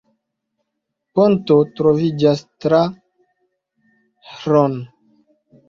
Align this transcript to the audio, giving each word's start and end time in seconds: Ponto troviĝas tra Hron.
Ponto 1.19 1.57
troviĝas 1.81 2.43
tra 2.65 2.81
Hron. 4.33 4.79